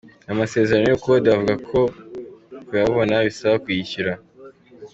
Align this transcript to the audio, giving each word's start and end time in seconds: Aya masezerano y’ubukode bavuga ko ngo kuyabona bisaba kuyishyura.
Aya 0.25 0.39
masezerano 0.41 0.85
y’ubukode 0.87 1.27
bavuga 1.29 1.55
ko 1.69 1.79
ngo 1.89 2.59
kuyabona 2.67 3.13
bisaba 3.27 3.55
kuyishyura. 3.63 4.13